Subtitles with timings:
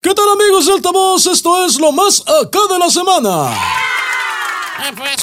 [0.00, 1.26] ¿Qué tal amigos de altavoz?
[1.26, 3.50] Esto es lo más acá de la semana.
[3.52, 5.16] Ah, Pues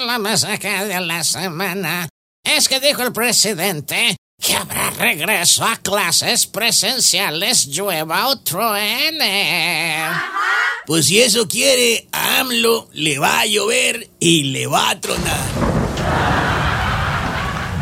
[0.00, 2.08] lo más acá de la semana
[2.44, 10.08] es que dijo el presidente que habrá regreso a clases presenciales, llueva o truene.
[10.84, 15.48] Pues si eso quiere, a AMLO le va a llover y le va a tronar.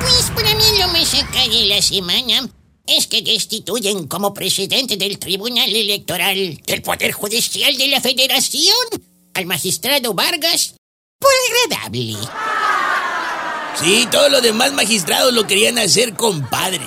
[0.00, 2.48] Pues para mí lo más acá de la semana
[2.86, 8.76] es que destituyen como presidente del Tribunal Electoral del Poder Judicial de la Federación
[9.34, 10.74] al magistrado Vargas
[11.18, 11.30] por
[11.70, 12.16] agradable.
[13.74, 16.80] Sí, todos los demás magistrados lo querían hacer compadre.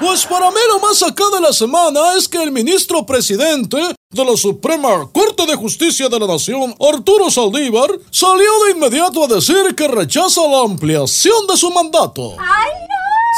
[0.00, 3.78] Pues para mí lo más acá de la semana es que el ministro presidente
[4.10, 9.28] de la Suprema Corte de Justicia de la Nación, Arturo Saldívar, salió de inmediato a
[9.28, 12.36] decir que rechaza la ampliación de su mandato.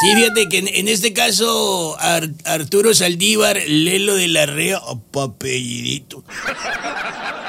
[0.00, 4.80] Sí, fíjate que en, en este caso Ar- Arturo Saldívar Lelo de la Rea,
[5.14, 6.24] apellidito.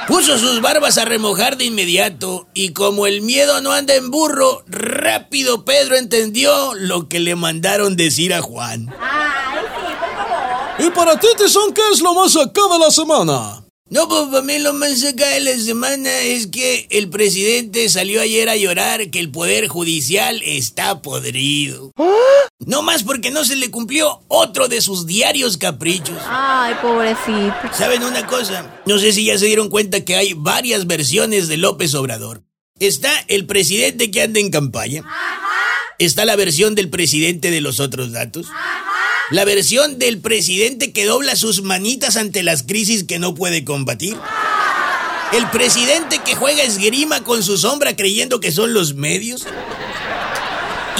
[0.07, 4.63] Puso sus barbas a remojar de inmediato y como el miedo no anda en burro,
[4.67, 8.93] rápido Pedro entendió lo que le mandaron decir a Juan.
[10.79, 13.63] Y para ti, Tizón, ¿qué es lo más acá de la semana?
[13.93, 18.21] No, pues para mí lo más acá de la semana es que el presidente salió
[18.21, 21.91] ayer a llorar que el poder judicial está podrido.
[22.65, 26.17] No más porque no se le cumplió otro de sus diarios caprichos.
[26.27, 27.53] Ay, pobrecito.
[27.71, 28.81] ¿Saben una cosa?
[28.87, 32.41] No sé si ya se dieron cuenta que hay varias versiones de López Obrador.
[32.79, 35.03] Está el presidente que anda en campaña.
[35.99, 38.47] Está la versión del presidente de los otros datos.
[39.31, 44.17] La versión del presidente que dobla sus manitas ante las crisis que no puede combatir.
[45.31, 49.45] El presidente que juega esgrima con su sombra creyendo que son los medios.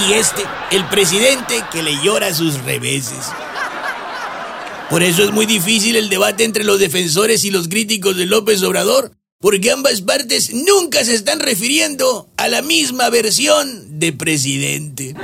[0.07, 3.27] Y este, el presidente que le llora sus reveses.
[4.89, 8.63] Por eso es muy difícil el debate entre los defensores y los críticos de López
[8.63, 15.15] Obrador, porque ambas partes nunca se están refiriendo a la misma versión de presidente.